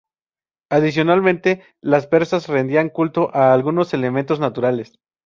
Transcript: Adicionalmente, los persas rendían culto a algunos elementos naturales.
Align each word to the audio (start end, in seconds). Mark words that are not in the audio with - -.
Adicionalmente, 0.71 1.61
los 1.79 2.07
persas 2.07 2.47
rendían 2.47 2.89
culto 2.89 3.29
a 3.35 3.53
algunos 3.53 3.93
elementos 3.93 4.39
naturales. 4.39 4.95